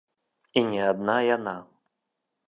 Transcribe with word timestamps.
І 0.61 0.63
не 0.69 0.79
адна 0.93 1.17
яна. 1.27 1.53